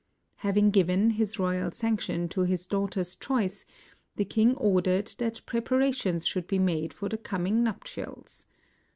[0.37, 3.65] Having given his royal sanction to his daughter's choice,
[4.15, 8.47] the king ordered that preparations should be made for the coming nuptials.